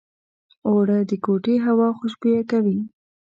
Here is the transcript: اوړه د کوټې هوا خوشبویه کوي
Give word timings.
اوړه 0.67 0.97
د 1.09 1.11
کوټې 1.25 1.55
هوا 1.65 1.87
خوشبویه 1.97 2.41
کوي 2.51 2.77